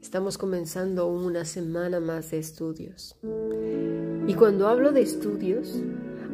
[0.00, 3.16] Estamos comenzando una semana más de estudios.
[4.26, 5.82] Y cuando hablo de estudios,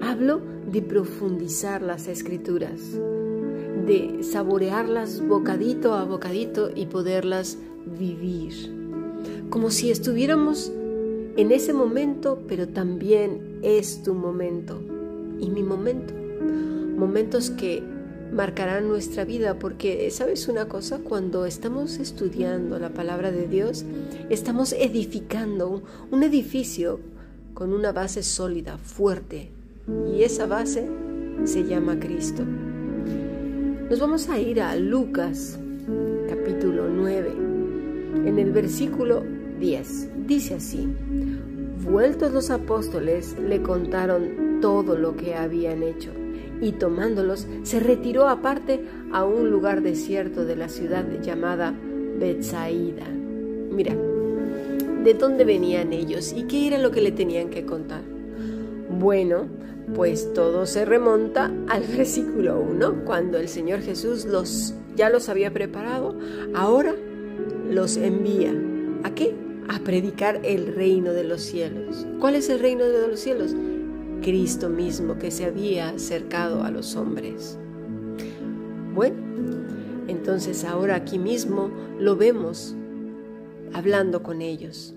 [0.02, 2.80] hablo de profundizar las escrituras,
[3.86, 7.58] de saborearlas bocadito a bocadito y poderlas
[7.98, 8.52] vivir.
[9.48, 10.70] Como si estuviéramos
[11.36, 14.80] en ese momento, pero también es tu momento
[15.40, 16.14] y mi momento.
[16.96, 17.82] Momentos que
[18.32, 23.84] marcarán nuestra vida, porque sabes una cosa, cuando estamos estudiando la palabra de Dios,
[24.30, 27.00] estamos edificando un, edificio
[27.54, 29.50] con una base sólida, fuerte,
[30.12, 30.88] y esa base
[31.44, 32.42] se llama Cristo.
[33.88, 35.58] Nos vamos a ir a Lucas
[36.28, 37.32] capítulo 9,
[38.26, 39.22] en el versículo
[39.60, 40.26] 10.
[40.26, 40.88] Dice así,
[41.84, 46.23] vueltos los apóstoles le contaron todo lo que habían hecho
[46.64, 48.80] y tomándolos se retiró aparte
[49.12, 51.74] a un lugar desierto de la ciudad llamada
[52.18, 53.06] Betsaida.
[53.70, 53.94] Mira,
[55.04, 58.00] ¿de dónde venían ellos y qué era lo que le tenían que contar?
[58.88, 59.46] Bueno,
[59.94, 65.52] pues todo se remonta al versículo 1, cuando el Señor Jesús los ya los había
[65.52, 66.18] preparado,
[66.54, 66.94] ahora
[67.68, 68.54] los envía.
[69.02, 69.34] ¿A qué?
[69.68, 72.06] A predicar el reino de los cielos.
[72.20, 73.54] ¿Cuál es el reino de los cielos?
[74.24, 77.58] Cristo mismo que se había acercado a los hombres.
[78.94, 79.16] Bueno,
[80.08, 81.70] entonces ahora aquí mismo
[82.00, 82.74] lo vemos
[83.74, 84.94] hablando con ellos,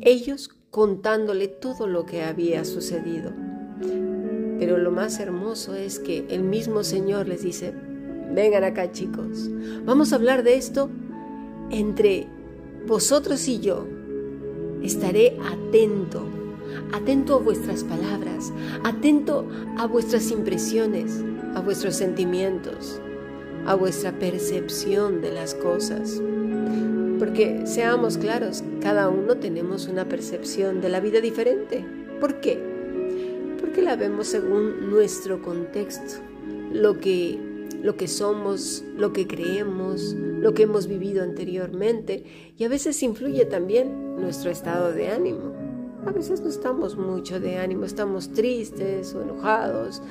[0.00, 3.32] ellos contándole todo lo que había sucedido.
[4.60, 7.74] Pero lo más hermoso es que el mismo Señor les dice,
[8.32, 9.50] vengan acá chicos,
[9.84, 10.90] vamos a hablar de esto
[11.70, 12.28] entre
[12.86, 13.84] vosotros y yo.
[14.80, 16.43] Estaré atento
[16.92, 18.52] atento a vuestras palabras,
[18.84, 19.46] atento
[19.78, 21.24] a vuestras impresiones,
[21.54, 23.00] a vuestros sentimientos,
[23.66, 26.20] a vuestra percepción de las cosas.
[27.18, 31.84] Porque seamos claros, cada uno tenemos una percepción de la vida diferente.
[32.20, 32.60] ¿Por qué?
[33.60, 36.20] Porque la vemos según nuestro contexto,
[36.72, 37.38] lo que,
[37.82, 43.46] lo que somos, lo que creemos, lo que hemos vivido anteriormente y a veces influye
[43.46, 45.63] también nuestro estado de ánimo.
[46.06, 50.02] A veces no estamos mucho de ánimo, estamos tristes o enojados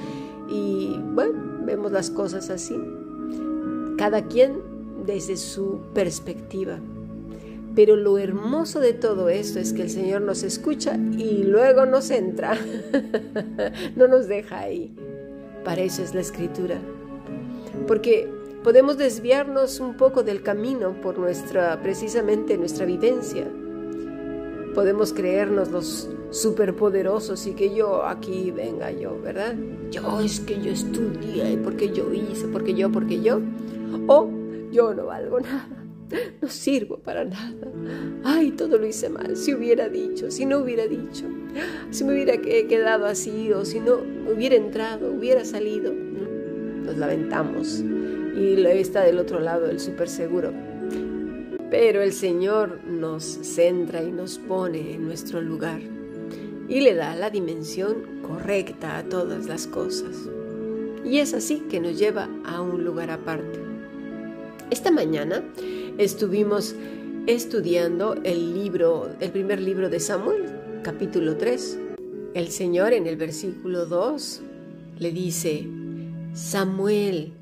[0.50, 2.76] y bueno, vemos las cosas así.
[3.98, 4.62] Cada quien
[5.06, 6.80] desde su perspectiva.
[7.76, 12.10] Pero lo hermoso de todo esto es que el Señor nos escucha y luego nos
[12.10, 12.56] entra.
[13.96, 14.96] no nos deja ahí.
[15.64, 16.78] Para eso es la escritura.
[17.88, 18.30] Porque
[18.64, 23.48] podemos desviarnos un poco del camino por nuestra, precisamente nuestra vivencia
[24.74, 29.56] podemos creernos los superpoderosos y que yo aquí venga yo, ¿verdad?
[29.92, 33.40] Yo es que yo estudié, porque yo hice, porque yo, porque yo.
[34.08, 34.30] O
[34.72, 35.86] yo no valgo nada,
[36.42, 37.68] no sirvo para nada.
[38.24, 41.26] Ay, todo lo hice mal, si hubiera dicho, si no hubiera dicho,
[41.92, 44.00] si me hubiera quedado así o si no
[44.34, 45.94] hubiera entrado, hubiera salido.
[45.94, 47.84] Nos lamentamos
[48.36, 50.52] y está del otro lado el super seguro
[51.74, 55.82] pero el Señor nos centra y nos pone en nuestro lugar
[56.70, 60.30] y le da la dimensión correcta a todas las cosas.
[61.04, 63.60] Y es así que nos lleva a un lugar aparte.
[64.70, 65.44] Esta mañana
[65.98, 66.76] estuvimos
[67.26, 70.46] estudiando el libro, el primer libro de Samuel,
[70.84, 71.80] capítulo 3.
[72.36, 74.42] El Señor en el versículo 2
[75.00, 75.68] le dice,
[76.36, 77.34] Samuel,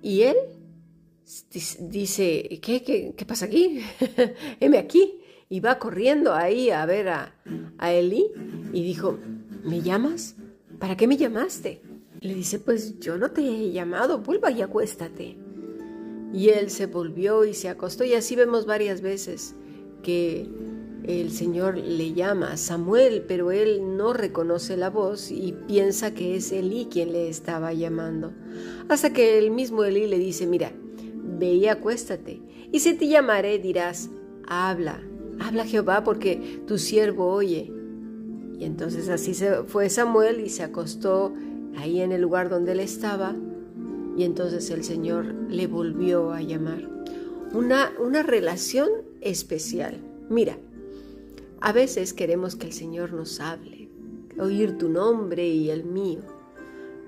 [0.00, 0.36] y él
[1.80, 2.82] dice, ¿qué,
[3.16, 3.80] qué, pasa aquí?
[4.60, 5.16] Heme aquí.
[5.48, 7.34] Y va corriendo ahí a ver a,
[7.78, 8.30] a Eli
[8.72, 9.18] y dijo,
[9.64, 10.36] ¿me llamas?
[10.78, 11.82] ¿Para qué me llamaste?
[12.20, 15.36] Le dice, pues yo no te he llamado, vuelva y acuéstate.
[16.32, 19.56] Y él se volvió y se acostó y así vemos varias veces
[20.04, 20.48] que
[21.04, 26.52] el Señor le llama Samuel, pero él no reconoce la voz y piensa que es
[26.52, 28.32] Elí quien le estaba llamando.
[28.88, 30.72] Hasta que el mismo Elí le dice, mira,
[31.40, 32.40] ve y acuéstate,
[32.70, 34.10] y si te llamaré dirás,
[34.46, 35.00] habla,
[35.40, 37.72] habla Jehová porque tu siervo oye.
[38.58, 41.32] Y entonces así se fue Samuel y se acostó
[41.76, 43.34] ahí en el lugar donde él estaba,
[44.16, 46.88] y entonces el Señor le volvió a llamar.
[47.54, 48.88] Una, una relación
[49.20, 49.96] especial.
[50.28, 50.58] Mira,
[51.60, 53.88] a veces queremos que el Señor nos hable,
[54.38, 56.20] oír tu nombre y el mío,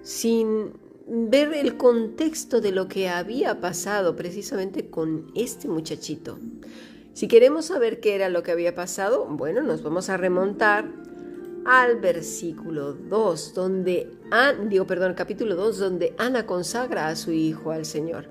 [0.03, 0.73] sin
[1.07, 6.39] ver el contexto de lo que había pasado precisamente con este muchachito.
[7.13, 10.87] Si queremos saber qué era lo que había pasado, bueno, nos vamos a remontar
[11.65, 14.11] al versículo 2, donde,
[14.69, 18.27] digo, perdón, capítulo 2, donde Ana consagra a su hijo al Señor.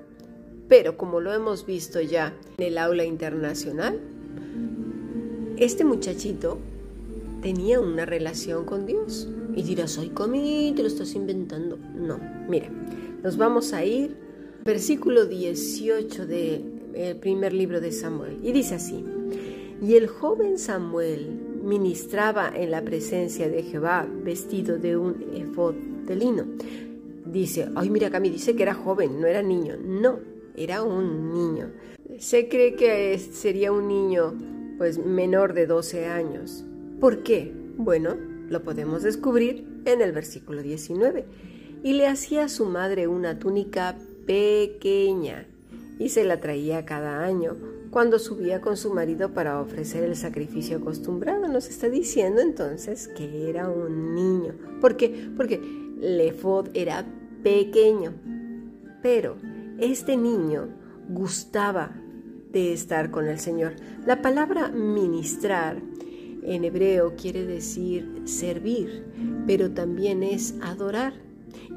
[0.67, 3.99] Pero como lo hemos visto ya en el aula internacional,
[5.57, 6.57] este muchachito
[7.41, 9.27] tenía una relación con Dios.
[9.55, 11.77] Y dirás, ay, comí, te lo estás inventando.
[11.95, 12.69] No, mira,
[13.23, 14.15] nos vamos a ir,
[14.63, 18.37] versículo 18 del primer libro de Samuel.
[18.43, 19.03] Y dice así,
[19.81, 21.27] y el joven Samuel
[21.63, 25.75] ministraba en la presencia de Jehová vestido de un efod
[26.05, 26.45] de lino.
[27.25, 29.75] Dice, ay, mira, Cami dice que era joven, no era niño.
[29.83, 30.19] No,
[30.55, 31.71] era un niño.
[32.19, 34.33] Se cree que sería un niño
[34.77, 36.65] pues menor de 12 años.
[36.99, 37.51] ¿Por qué?
[37.77, 38.15] Bueno,
[38.51, 41.25] lo podemos descubrir en el versículo 19.
[41.83, 45.47] Y le hacía a su madre una túnica pequeña
[45.97, 47.57] y se la traía cada año
[47.89, 51.47] cuando subía con su marido para ofrecer el sacrificio acostumbrado.
[51.47, 54.53] Nos está diciendo entonces que era un niño.
[54.79, 55.29] ¿Por qué?
[55.35, 55.59] Porque
[55.99, 57.05] Lefod era
[57.43, 58.13] pequeño.
[59.01, 59.37] Pero
[59.79, 60.69] este niño
[61.09, 61.91] gustaba
[62.51, 63.73] de estar con el Señor.
[64.05, 65.81] La palabra ministrar
[66.43, 69.05] en hebreo quiere decir servir,
[69.47, 71.13] pero también es adorar.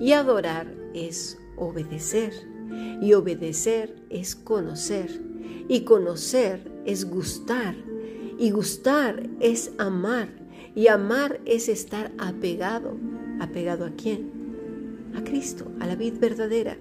[0.00, 2.32] Y adorar es obedecer.
[3.00, 5.20] Y obedecer es conocer.
[5.69, 7.75] Y conocer es gustar.
[8.38, 10.28] Y gustar es amar.
[10.75, 12.96] Y amar es estar apegado.
[13.40, 14.31] ¿Apegado a quién?
[15.14, 16.76] A Cristo, a la vida verdadera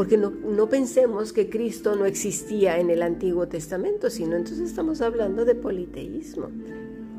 [0.00, 5.44] porque no, pensemos que Cristo no existía en el Antiguo Testamento, sino entonces estamos hablando
[5.44, 6.48] de politeísmo.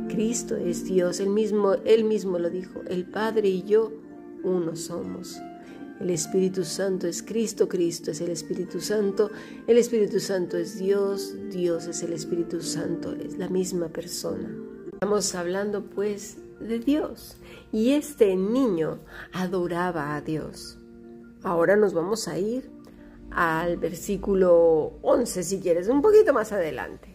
[0.07, 3.91] Cristo es Dios, él mismo, él mismo lo dijo, el Padre y yo
[4.43, 5.39] uno somos.
[5.99, 9.29] El Espíritu Santo es Cristo, Cristo es el Espíritu Santo,
[9.67, 14.49] el Espíritu Santo es Dios, Dios es el Espíritu Santo, es la misma persona.
[14.91, 17.37] Estamos hablando pues de Dios
[17.71, 18.97] y este niño
[19.33, 20.80] adoraba a Dios.
[21.43, 22.69] Ahora nos vamos a ir
[23.31, 27.09] al versículo 11, si quieres, un poquito más adelante.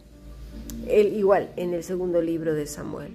[0.89, 3.15] El, igual, en el segundo libro de Samuel.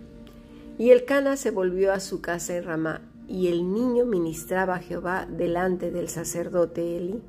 [0.78, 4.80] Y el Cana se volvió a su casa en Ramá, y el niño ministraba a
[4.80, 7.22] Jehová delante del sacerdote Eli.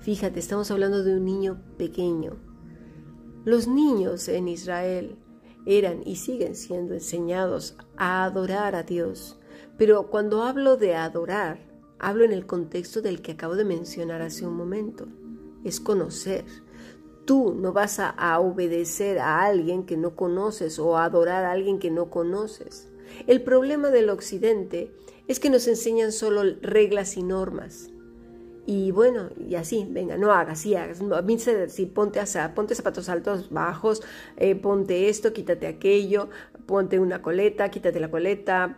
[0.00, 2.36] Fíjate, estamos hablando de un niño pequeño.
[3.44, 5.16] Los niños en Israel
[5.66, 9.38] eran y siguen siendo enseñados a adorar a Dios.
[9.76, 11.67] Pero cuando hablo de adorar,
[11.98, 15.06] Hablo en el contexto del que acabo de mencionar hace un momento.
[15.64, 16.44] Es conocer.
[17.24, 21.78] Tú no vas a, obedecer a alguien que no conoces o a adorar a alguien
[21.78, 22.88] que no conoces.
[23.26, 24.92] El problema del occidente
[25.26, 27.90] es que nos enseñan solo reglas y normas.
[28.70, 31.00] Y bueno, y así, venga, no hagas, sí hagas.
[31.00, 34.02] Mí si ponte, a, ponte zapatos altos, bajos,
[34.36, 36.28] eh, ponte esto, quítate aquello,
[36.66, 38.76] ponte una coleta, quítate la coleta,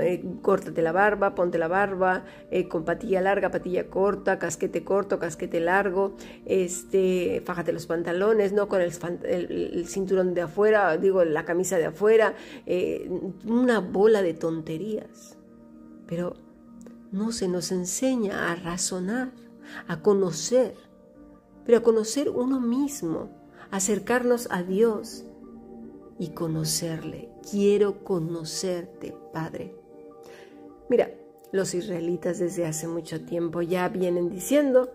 [0.00, 5.20] eh, córtate la barba, ponte la barba, eh, con patilla larga, patilla corta, casquete corto,
[5.20, 11.78] casquete largo, este, fájate los pantalones, no con el, cinturón de afuera, digo, la camisa
[11.78, 12.34] de afuera,
[12.66, 13.08] eh,
[13.44, 15.38] una bola de tonterías.
[16.08, 16.34] Pero
[17.12, 19.32] no se nos enseña a razonar,
[19.88, 20.74] a conocer,
[21.64, 23.30] pero a conocer uno mismo,
[23.70, 25.24] acercarnos a Dios
[26.18, 27.30] y conocerle.
[27.50, 29.74] Quiero conocerte, Padre.
[30.88, 31.14] Mira,
[31.52, 34.92] los israelitas desde hace mucho tiempo ya vienen diciendo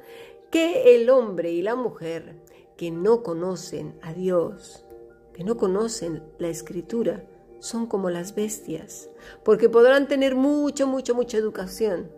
[0.51, 2.41] que el hombre y la mujer
[2.77, 4.85] que no conocen a Dios,
[5.33, 7.25] que no conocen la escritura,
[7.65, 9.09] son como las bestias,
[9.43, 12.11] porque podrán tener mucho, mucho, mucha educación,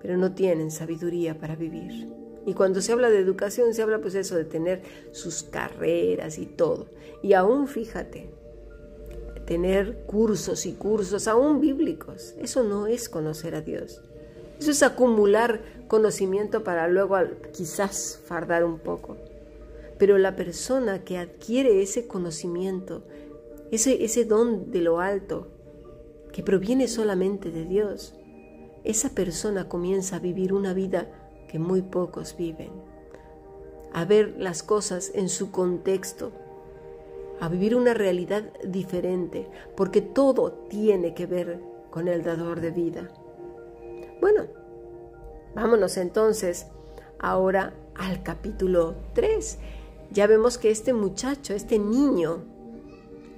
[0.00, 2.08] pero no tienen sabiduría para vivir.
[2.46, 6.46] Y cuando se habla de educación, se habla pues eso de tener sus carreras y
[6.46, 6.86] todo.
[7.20, 8.30] Y aún fíjate,
[9.44, 14.00] tener cursos y cursos, aún bíblicos, eso no es conocer a Dios.
[14.60, 17.16] Eso es acumular conocimiento para luego
[17.52, 19.16] quizás fardar un poco.
[19.98, 23.02] Pero la persona que adquiere ese conocimiento,
[23.70, 25.48] ese, ese don de lo alto,
[26.32, 28.14] que proviene solamente de Dios,
[28.84, 31.08] esa persona comienza a vivir una vida
[31.48, 32.70] que muy pocos viven,
[33.92, 36.32] a ver las cosas en su contexto,
[37.40, 41.60] a vivir una realidad diferente, porque todo tiene que ver
[41.90, 43.10] con el dador de vida.
[44.20, 44.46] Bueno,
[45.54, 46.66] vámonos entonces
[47.18, 49.58] ahora al capítulo 3.
[50.12, 52.44] Ya vemos que este muchacho, este niño,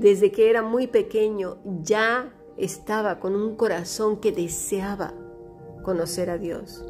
[0.02, 5.14] desde que era muy pequeño, ya estaba con un corazón que deseaba
[5.84, 6.84] conocer a Dios.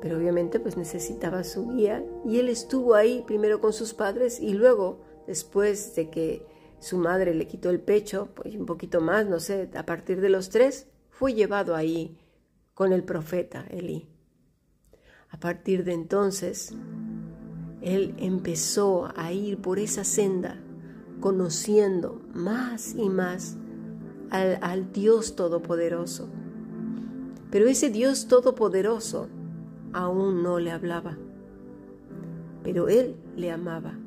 [0.00, 4.54] Pero obviamente pues necesitaba su guía y él estuvo ahí primero con sus padres y
[4.54, 6.46] luego después de que
[6.78, 10.30] su madre le quitó el pecho, pues un poquito más, no sé, a partir de
[10.30, 12.18] los tres, fue llevado ahí
[12.72, 14.08] con el profeta Elí.
[15.28, 16.74] A partir de entonces,
[17.82, 20.63] él empezó a ir por esa senda,
[21.24, 23.56] conociendo más y más
[24.28, 26.28] al, Dios Todopoderoso.
[27.50, 29.28] Pero ese Dios Todopoderoso
[29.94, 31.16] aún no le hablaba,
[32.62, 33.98] pero él le amaba.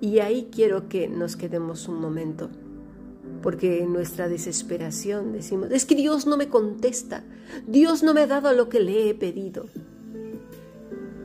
[0.00, 2.48] Y ahí quiero que nos quedemos un momento,
[3.42, 7.24] porque en nuestra desesperación decimos, es que Dios no me contesta,
[7.66, 9.66] Dios no me ha dado lo que le he pedido.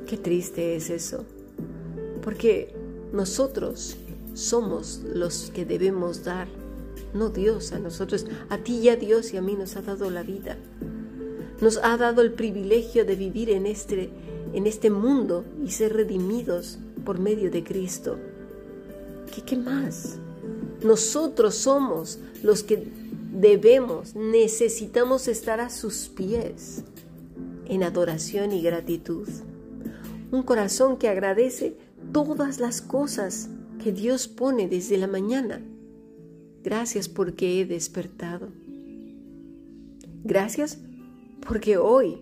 [0.08, 1.25] Qué triste es eso,
[2.24, 2.74] porque
[3.13, 4.00] nosotros
[4.38, 6.48] somos los que debemos dar,
[7.13, 10.10] no Dios a nosotros, a ti y a Dios y a mí nos ha dado
[10.10, 10.58] la vida
[11.62, 14.10] nos ha dado el privilegio de vivir en este,
[14.53, 18.17] en este mundo y ser redimidos por medio de Cristo.
[19.34, 20.17] ¿Qué, ¿Qué más?
[20.84, 22.88] Nosotros somos los que
[23.34, 26.84] debemos, necesitamos estar a sus pies
[27.65, 29.27] en adoración y gratitud.
[30.32, 31.75] Un corazón que agradece
[32.12, 33.50] todas las cosas
[33.88, 35.62] que Dios pone desde la mañana.
[36.62, 38.50] Gracias porque he despertado.
[40.25, 40.77] Gracias
[41.48, 42.17] porque hoy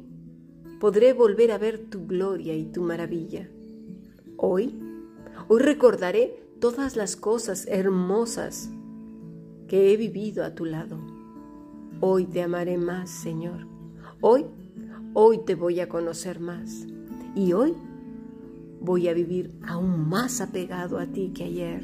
[0.79, 3.49] podré volver a ver tu gloria y tu maravilla.
[4.37, 4.75] Hoy,
[5.47, 8.69] hoy recordaré todas las cosas hermosas
[9.67, 10.99] que he vivido a tu lado.
[11.99, 13.65] Hoy te amaré más, Señor.
[14.21, 14.45] Hoy,
[15.15, 16.85] hoy te voy a conocer más.
[17.35, 17.73] Y hoy
[18.85, 21.83] voy a vivir aún más apegado a ti que ayer,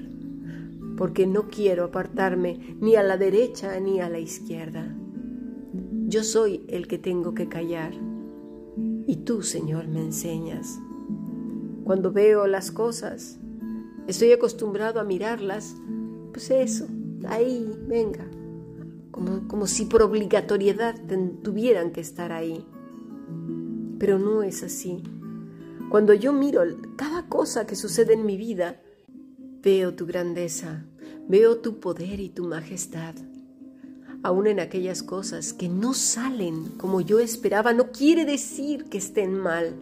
[0.95, 4.95] porque no quiero apartarme ni a la derecha ni a la izquierda.
[6.07, 7.93] Yo soy el que tengo que callar
[9.07, 10.79] y tú, Señor, me enseñas.
[11.83, 13.39] Cuando veo las cosas,
[14.07, 15.75] estoy acostumbrado a mirarlas,
[16.31, 16.85] pues eso,
[17.27, 18.27] ahí, venga,
[19.09, 20.95] como, como si por obligatoriedad
[21.41, 22.63] tuvieran que estar ahí.
[23.97, 25.03] Pero no es así.
[25.91, 26.63] Cuando yo miro
[26.95, 28.81] cada cosa que sucede en mi vida,
[29.61, 30.85] veo tu grandeza,
[31.27, 33.13] veo tu poder y tu majestad
[34.23, 39.33] aún en aquellas cosas que no salen como yo esperaba, no quiere decir que estén
[39.33, 39.75] mal.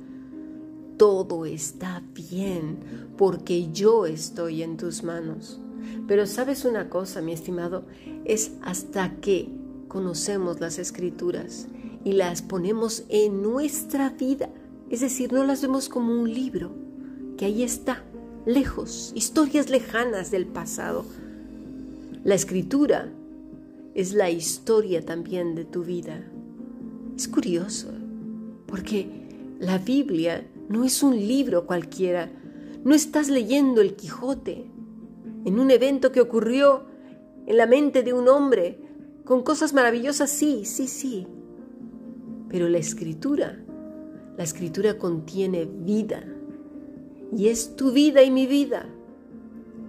[0.97, 2.79] Todo está bien
[3.17, 5.59] porque yo estoy en tus manos.
[6.07, 7.85] Pero sabes una cosa, mi estimado,
[8.25, 9.49] es hasta que
[9.87, 11.67] conocemos las escrituras
[12.03, 14.49] y las ponemos en nuestra vida.
[14.89, 16.71] Es decir, no las vemos como un libro,
[17.37, 18.03] que ahí está,
[18.45, 21.05] lejos, historias lejanas del pasado.
[22.23, 23.11] La escritura
[23.93, 26.23] es la historia también de tu vida.
[27.15, 27.89] Es curioso,
[28.65, 29.07] porque
[29.59, 32.29] la Biblia no es un libro cualquiera.
[32.83, 34.65] No estás leyendo el Quijote
[35.45, 36.83] en un evento que ocurrió
[37.45, 38.79] en la mente de un hombre
[39.23, 41.27] con cosas maravillosas, sí, sí, sí.
[42.49, 43.59] Pero la escritura,
[44.39, 46.23] la escritura contiene vida.
[47.35, 48.87] Y es tu vida y mi vida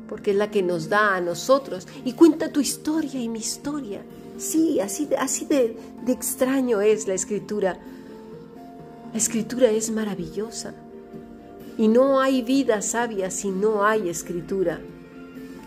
[0.08, 4.02] porque es la que nos da a nosotros y cuenta tu historia y mi historia.
[4.38, 5.76] Sí, así de,
[6.08, 7.78] extraño es la escritura.
[9.12, 10.74] La escritura es maravillosa
[11.78, 14.80] y no hay vida sabia si no hay escritura.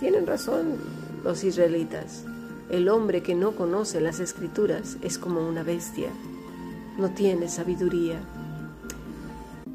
[0.02, 0.76] Tienen razón
[1.24, 2.26] los israelitas.
[2.70, 6.10] El hombre que no conoce las escrituras es como una bestia,
[6.98, 8.20] no tiene sabiduría.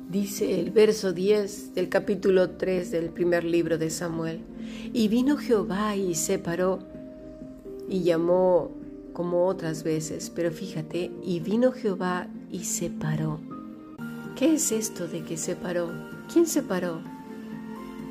[0.09, 4.41] Dice el verso 10 del capítulo 3 del primer libro de Samuel.
[4.95, 6.79] Y vino Jehová y se paró
[7.91, 8.71] y llamó
[9.13, 13.39] como otras veces, pero fíjate, y vino Jehová y se paró.
[14.35, 15.93] ¿Qué es esto de que se paró?
[16.33, 17.03] ¿Quién se paró?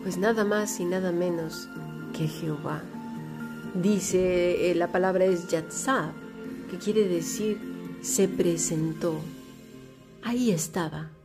[0.03, 1.67] Pues nada más y nada menos
[2.15, 2.83] que Jehová.
[3.73, 6.11] Dice, eh, la palabra es Yatzab,
[6.69, 7.57] que quiere decir
[8.01, 9.15] se presentó.
[10.21, 11.16] Ahí estaba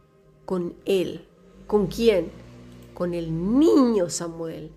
[0.52, 1.24] con él.
[1.66, 2.30] ¿Con quién?
[2.92, 4.70] con el niño Samuel,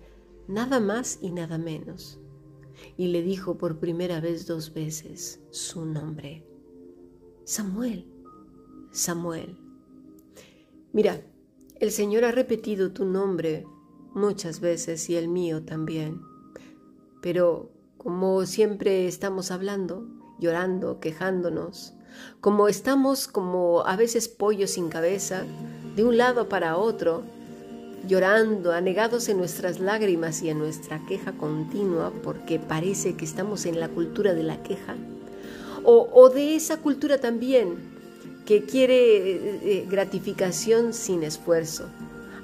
[0.48, 2.18] nada más y nada menos.
[2.96, 6.46] Y le dijo por primera vez dos veces su nombre.
[7.44, 8.06] Samuel,
[8.90, 9.58] Samuel.
[10.94, 11.20] Mira,
[11.78, 13.66] el Señor ha repetido tu nombre
[14.14, 16.22] muchas veces y el mío también.
[17.20, 21.92] Pero como siempre estamos hablando, llorando, quejándonos,
[22.40, 25.44] como estamos como a veces pollos sin cabeza,
[25.94, 27.22] de un lado para otro,
[28.06, 33.80] llorando, anegados en nuestras lágrimas y en nuestra queja continua, porque parece que estamos en
[33.80, 34.94] la cultura de la queja,
[35.88, 37.76] o, de esa cultura también
[38.44, 41.84] que quiere eh, eh, gratificación sin esfuerzo.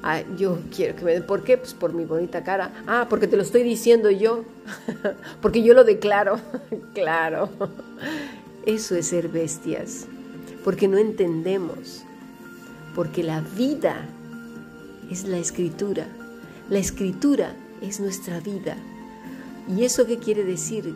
[0.04, 1.56] Ah, yo quiero que me ¿por qué?
[1.56, 2.72] Pues por mi bonita cara.
[2.86, 4.44] Ah, porque te lo estoy diciendo yo,
[5.40, 6.40] porque yo lo declaro,
[6.94, 7.48] claro.
[8.64, 10.06] Eso es ser bestias,
[10.62, 12.04] porque no entendemos,
[12.94, 14.08] porque la vida
[15.10, 16.06] es la escritura,
[16.70, 18.76] la escritura es nuestra vida.
[19.68, 20.94] ¿Y eso qué quiere decir?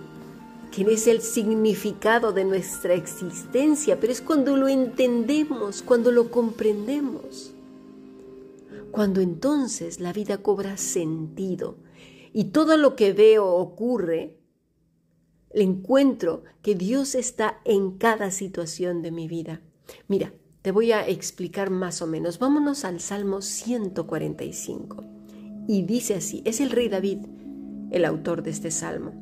[0.70, 7.52] Que es el significado de nuestra existencia, pero es cuando lo entendemos, cuando lo comprendemos,
[8.92, 11.76] cuando entonces la vida cobra sentido
[12.32, 14.37] y todo lo que veo ocurre
[15.57, 19.63] le encuentro que Dios está en cada situación de mi vida.
[20.07, 22.39] Mira, te voy a explicar más o menos.
[22.39, 25.03] Vámonos al Salmo 145.
[25.67, 27.21] Y dice así, es el rey David
[27.91, 29.13] el autor de este salmo.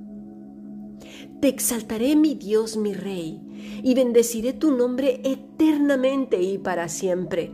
[1.41, 7.53] Te exaltaré mi Dios, mi rey, y bendeciré tu nombre eternamente y para siempre.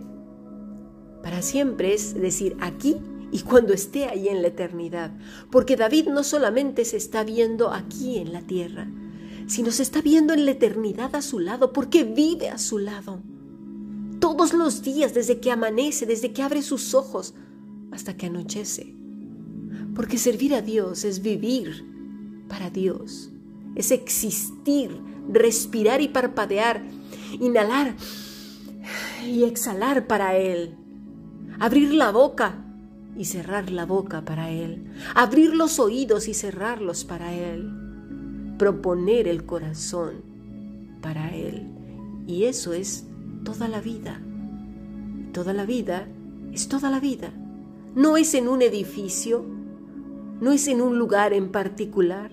[1.22, 2.96] Para siempre es decir, aquí
[3.32, 5.12] y cuando esté ahí en la eternidad,
[5.50, 8.88] porque David no solamente se está viendo aquí en la tierra,
[9.46, 13.22] sino se está viendo en la eternidad a su lado, porque vive a su lado.
[14.20, 17.34] Todos los días, desde que amanece, desde que abre sus ojos,
[17.90, 18.94] hasta que anochece.
[19.94, 21.84] Porque servir a Dios es vivir
[22.48, 23.30] para Dios,
[23.76, 24.90] es existir,
[25.28, 26.82] respirar y parpadear,
[27.38, 27.94] inhalar
[29.24, 30.76] y exhalar para Él,
[31.58, 32.69] abrir la boca
[33.16, 37.70] y cerrar la boca para Él, abrir los oídos y cerrarlos para Él,
[38.58, 40.22] proponer el corazón
[41.00, 41.66] para Él.
[42.26, 43.06] Y eso es
[43.44, 44.20] toda la vida.
[45.32, 46.08] Toda la vida
[46.52, 47.32] es toda la vida.
[47.94, 49.44] No es en un edificio,
[50.40, 52.30] no es en un lugar en particular.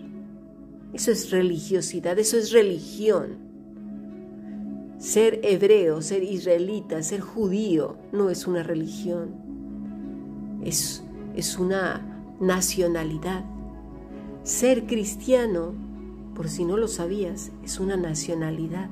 [0.93, 3.37] Eso es religiosidad, eso es religión.
[4.99, 9.47] Ser hebreo, ser israelita, ser judío no es una religión
[10.63, 11.03] es,
[11.35, 13.45] es una nacionalidad.
[14.43, 15.73] Ser cristiano,
[16.35, 18.89] por si no lo sabías, es una nacionalidad.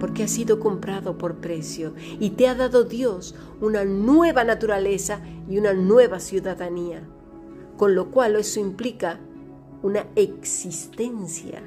[0.00, 5.58] Porque ha sido comprado por precio y te ha dado Dios una nueva naturaleza y
[5.58, 7.02] una nueva ciudadanía.
[7.76, 9.20] Con lo cual eso implica
[9.82, 11.62] una existencia,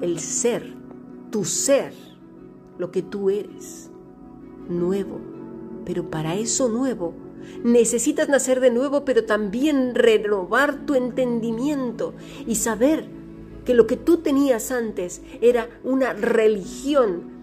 [0.00, 0.74] el ser,
[1.30, 1.92] tu ser,
[2.78, 3.90] lo que tú eres,
[4.68, 5.20] nuevo.
[5.84, 7.25] Pero para eso nuevo
[7.64, 12.14] Necesitas nacer de nuevo, pero también renovar tu entendimiento
[12.46, 13.06] y saber
[13.64, 17.36] que lo que tú tenías antes era una religión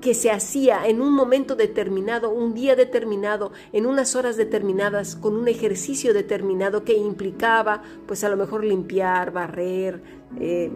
[0.00, 5.36] que se hacía en un momento determinado, un día determinado, en unas horas determinadas, con
[5.36, 10.00] un ejercicio determinado que implicaba, pues a lo mejor limpiar, barrer,
[10.38, 10.70] eh,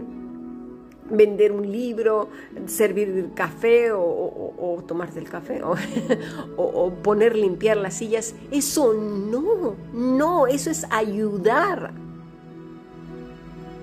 [1.13, 2.31] vender un libro,
[2.67, 5.63] servir café o, tomarte el café
[6.57, 8.35] o, poner limpiar las sillas.
[8.51, 11.93] Eso no, no, eso es ayudar.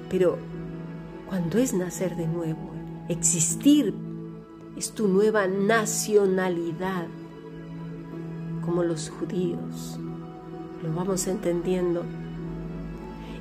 [0.09, 0.37] Pero
[1.27, 2.71] cuando es nacer de nuevo,
[3.07, 3.93] existir
[4.75, 7.07] es tu nueva nacionalidad,
[8.65, 9.99] como los judíos.
[10.81, 12.03] Lo vamos entendiendo.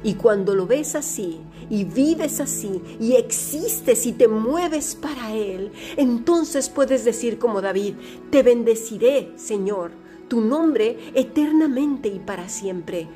[0.02, 5.72] Y cuando lo ves así, y vives así y existes y te mueves para Él,
[5.96, 7.94] entonces puedes decir como David,
[8.30, 9.90] te bendeciré, Señor,
[10.28, 13.06] tu nombre eternamente y para siempre,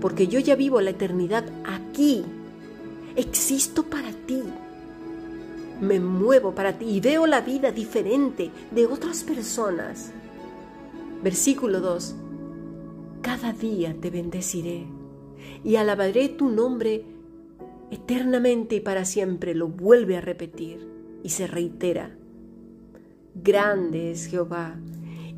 [0.00, 2.24] porque yo ya vivo la eternidad aquí,
[3.16, 4.42] existo para ti,
[5.80, 10.12] me muevo para ti y veo la vida diferente de otras personas.
[11.22, 12.14] Versículo 2.
[13.20, 15.01] Cada día te bendeciré
[15.64, 17.04] y alabaré tu nombre
[17.90, 20.88] eternamente y para siempre lo vuelve a repetir
[21.22, 22.16] y se reitera.
[23.34, 24.78] Grande es Jehová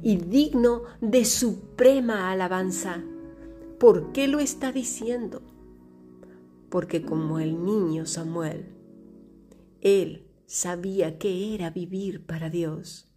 [0.02, 3.02] y digno de suprema alabanza.
[3.78, 5.42] ¿Por qué lo está diciendo?
[6.68, 8.66] Porque como el niño Samuel,
[9.80, 13.08] él sabía que era vivir para Dios.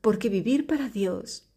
[0.00, 1.48] Porque vivir para Dios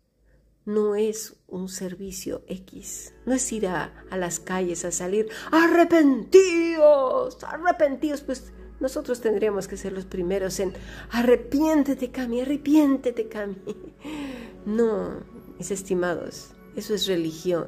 [0.66, 8.22] no es un servicio X, no es ir a, las calles a salir, arrepentidos, arrepentidos,
[8.22, 10.74] pues nosotros tendríamos que ser los primeros en
[11.12, 13.56] arrepiéntete, Cami, arrepiéntete, Cami.
[14.66, 15.24] No,
[15.58, 17.68] mis estimados, eso es religión.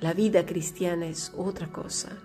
[0.00, 2.16] La vida cristiana es otra cosa.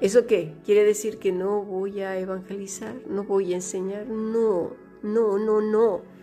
[0.00, 0.54] ¿Eso qué?
[0.64, 2.94] ¿Quiere decir que no voy a evangelizar?
[3.08, 4.06] ¿No voy a enseñar?
[4.06, 6.13] No, no, no, no.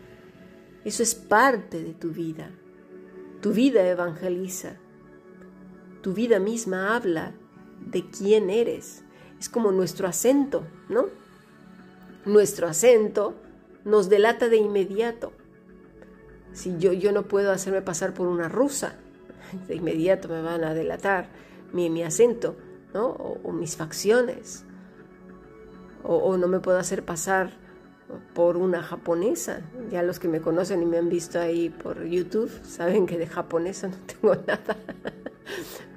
[0.84, 2.50] Eso es parte de tu vida.
[3.41, 4.78] Tu vida evangeliza.
[6.02, 7.34] Tu vida misma habla
[7.80, 9.04] de quién eres.
[9.39, 11.06] Es como nuestro acento, ¿no?
[12.26, 13.36] Nuestro acento
[13.86, 15.34] nos delata de inmediato.
[16.54, 18.96] Si yo, yo no puedo hacerme pasar por una rusa,
[19.67, 21.30] de inmediato me van a delatar
[21.72, 22.56] mi, mi acento,
[22.94, 23.08] ¿no?
[23.08, 24.65] O, mis facciones.
[26.04, 27.52] O, o, no me puedo hacer pasar
[28.34, 29.62] por una japonesa.
[29.91, 33.28] Ya los que me conocen y me han visto ahí por YouTube saben que de
[33.28, 34.78] japonesa no tengo nada.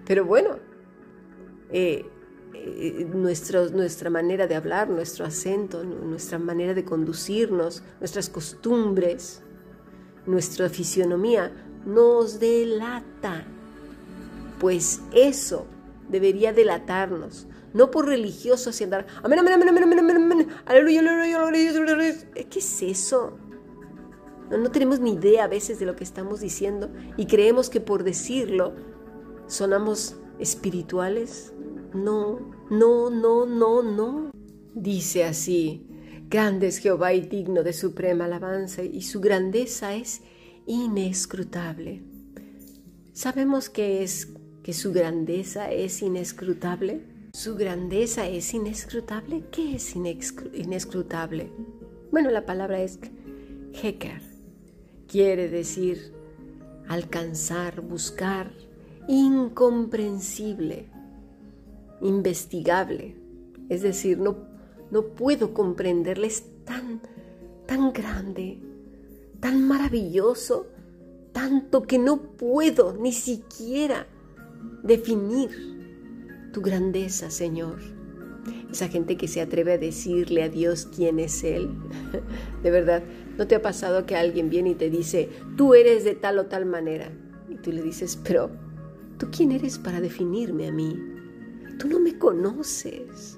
[0.06, 0.58] Pero bueno,
[1.70, 2.04] eh,
[2.54, 9.42] eh, nuestra manera de hablar, nuestro acento, nuestra manera de conducirnos, nuestras costumbres,
[10.26, 11.52] nuestra fisionomía
[11.84, 13.44] nos delata.
[14.58, 15.66] Pues eso
[16.08, 22.14] debería delatarnos, no por religiosos y andar, amén, amén, amén, amén, amén, aleluya, aleluya, aleluya,
[22.48, 23.36] ¿Qué es eso?
[24.50, 27.80] No, no tenemos ni idea a veces de lo que estamos diciendo y creemos que
[27.80, 28.74] por decirlo
[29.46, 31.52] sonamos espirituales.
[31.92, 34.30] No, no, no, no, no.
[34.74, 35.86] Dice así,
[36.28, 40.22] grande es Jehová y digno de suprema alabanza y su grandeza es
[40.66, 42.02] inescrutable.
[43.12, 44.32] Sabemos que es
[44.64, 47.13] que su grandeza es inescrutable.
[47.34, 49.42] ¿Su grandeza es inescrutable?
[49.50, 51.50] ¿Qué es inescrutable?
[52.12, 53.00] Bueno, la palabra es
[53.72, 54.22] heker.
[55.08, 56.12] Quiere decir
[56.86, 58.52] alcanzar, buscar,
[59.08, 60.86] incomprensible,
[62.02, 63.16] investigable.
[63.68, 64.36] Es decir, no,
[64.92, 67.00] no puedo comprenderle, es tan,
[67.66, 68.60] tan grande,
[69.40, 70.68] tan maravilloso,
[71.32, 74.06] tanto que no puedo ni siquiera
[74.84, 75.73] definir
[76.54, 77.80] tu grandeza, Señor.
[78.70, 81.68] Esa gente que se atreve a decirle a Dios quién es Él.
[82.62, 83.02] De verdad,
[83.36, 86.46] ¿no te ha pasado que alguien viene y te dice, tú eres de tal o
[86.46, 87.10] tal manera?
[87.50, 88.50] Y tú le dices, pero,
[89.18, 90.96] ¿tú quién eres para definirme a mí?
[91.78, 93.36] Tú no me conoces.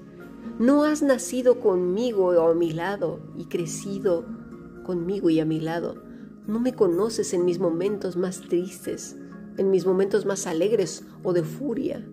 [0.59, 4.25] No has nacido conmigo o a mi lado y crecido
[4.85, 6.03] conmigo y a mi lado.
[6.45, 9.17] No me conoces en mis momentos más tristes,
[9.57, 12.07] en mis momentos más alegres o de furia.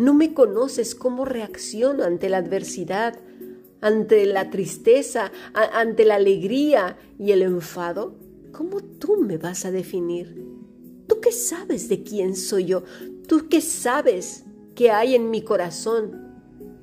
[0.00, 3.18] No me conoces cómo reacciono ante la adversidad,
[3.82, 8.14] ante la tristeza, ante la alegría y el enfado.
[8.50, 10.42] ¿Cómo tú me vas a definir?
[11.06, 12.82] ¿Tú qué sabes de quién soy yo?
[13.28, 16.32] ¿Tú qué sabes que hay en mi corazón?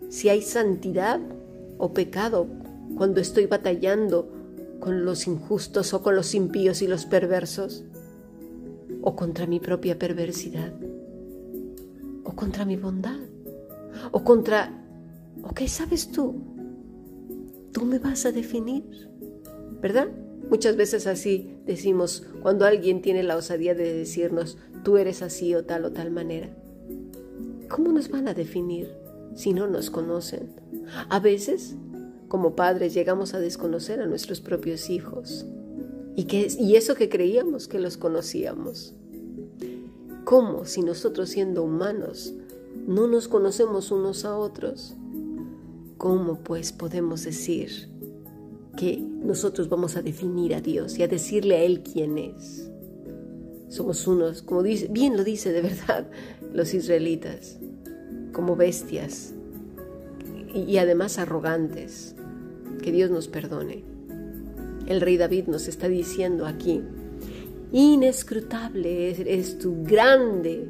[0.09, 1.19] Si hay santidad
[1.79, 2.45] o pecado
[2.97, 4.31] cuando estoy batallando
[4.79, 7.83] con los injustos o con los impíos y los perversos
[9.01, 10.71] o contra mi propia perversidad
[12.27, 13.19] o contra mi bondad,
[14.11, 14.85] o contra,
[15.43, 16.35] ¿o qué sabes tú?
[17.71, 19.09] Tú me vas a definir,
[19.81, 20.09] ¿verdad?
[20.49, 25.63] Muchas veces así decimos cuando alguien tiene la osadía de decirnos, tú eres así o
[25.63, 26.49] tal o tal manera.
[27.69, 28.93] ¿Cómo nos van a definir
[29.33, 30.49] si no nos conocen?
[31.09, 31.75] A veces,
[32.27, 35.45] como padres, llegamos a desconocer a nuestros propios hijos.
[36.15, 38.95] Y, que, y eso que creíamos que los conocíamos.
[40.27, 42.33] ¿Cómo si nosotros siendo humanos
[42.85, 44.93] no nos conocemos unos a otros?
[45.97, 47.87] ¿Cómo pues podemos decir
[48.75, 52.69] que nosotros vamos a definir a Dios y a decirle a Él quién es?
[53.69, 56.11] Somos unos, como bien lo dice de verdad
[56.51, 57.57] los israelitas,
[58.33, 59.33] como bestias
[60.53, 62.15] y además arrogantes.
[62.81, 63.85] Que Dios nos perdone.
[64.87, 66.83] El rey David nos está diciendo aquí,
[67.71, 70.69] Inescrutable es, tu grande.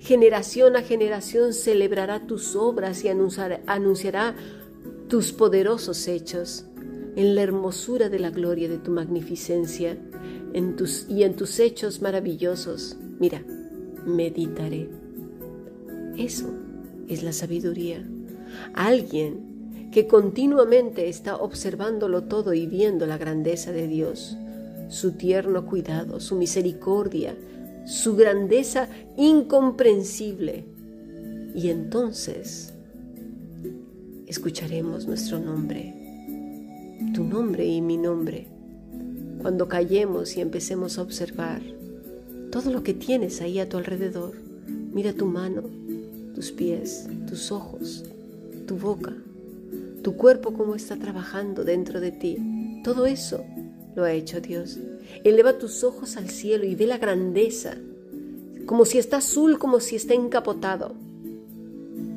[0.00, 4.34] Generación a generación celebrará tus obras y anunciará
[5.08, 6.64] tus poderosos hechos
[7.14, 9.96] en la hermosura de la gloria de tu magnificencia
[10.54, 12.96] en tus, y en tus hechos maravillosos.
[13.20, 13.44] Mira,
[14.04, 14.88] meditaré.
[16.16, 16.52] Eso
[17.08, 18.04] es la sabiduría.
[18.74, 24.36] Alguien que continuamente está observándolo todo y viendo la grandeza de Dios
[24.92, 27.34] su tierno cuidado, su misericordia,
[27.86, 30.66] su grandeza incomprensible.
[31.54, 32.74] Y entonces
[34.26, 35.94] escucharemos nuestro nombre,
[37.14, 38.48] tu nombre y mi nombre,
[39.40, 41.62] cuando callemos y empecemos a observar
[42.50, 44.34] todo lo que tienes ahí a tu alrededor.
[44.92, 45.62] Mira tu mano,
[46.34, 48.04] tus pies, tus ojos,
[48.66, 49.14] tu boca,
[50.02, 52.36] tu cuerpo cómo está trabajando dentro de ti.
[52.84, 53.42] Todo eso
[53.94, 54.78] lo ha hecho Dios.
[55.24, 57.76] Eleva tus ojos al cielo y ve la grandeza,
[58.66, 60.94] como si está azul, como si está encapotado.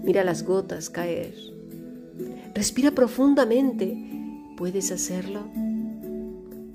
[0.04, 1.34] Mira las gotas caer.
[2.54, 3.98] Respira profundamente.
[4.56, 5.42] ¿Puedes hacerlo?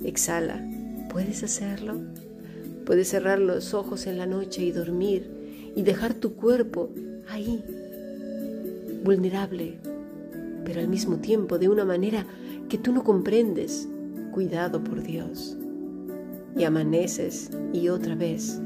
[0.05, 0.67] Exhala.
[1.11, 2.01] ¿Puedes hacerlo?
[2.85, 5.31] Puedes cerrar los ojos en la noche y dormir
[5.77, 6.91] y dejar tu cuerpo
[7.29, 7.63] ahí,
[9.05, 9.79] vulnerable,
[10.65, 12.27] pero al mismo tiempo de una manera
[12.69, 13.89] que tú no comprendes,
[14.31, 15.57] cuidado por Dios.
[16.57, 18.61] Y amaneces y otra vez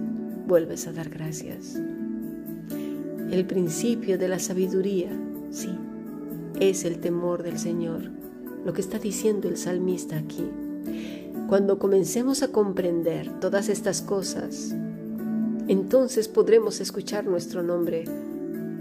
[0.47, 1.81] vuelves a dar gracias.
[3.31, 5.11] El principio de la sabiduría,
[5.51, 5.71] sí,
[6.61, 8.11] es el temor del Señor,
[8.65, 10.49] lo que está diciendo el salmista aquí.
[11.49, 14.75] Cuando comencemos a comprender todas estas cosas,
[15.69, 18.05] entonces podremos escuchar nuestro nombre,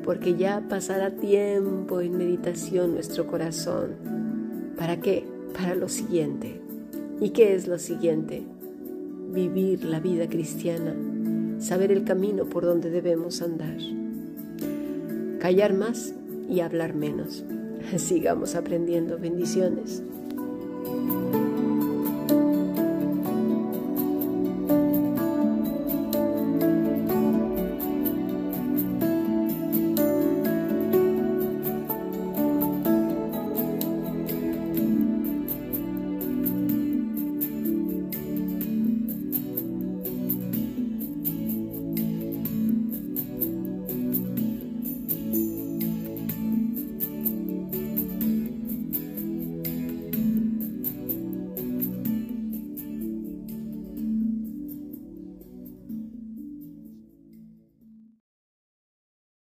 [0.04, 3.96] porque ya pasará tiempo en meditación nuestro corazón.
[4.78, 5.26] ¿Para qué?
[5.54, 6.63] Para lo siguiente.
[7.22, 8.44] ¿Y qué es lo siguiente?
[9.32, 10.96] Vivir la vida cristiana,
[11.60, 13.78] saber el camino por donde debemos andar.
[15.40, 16.14] Callar más
[16.50, 17.44] y hablar menos.
[17.98, 19.18] Sigamos aprendiendo.
[19.18, 20.04] Bendiciones.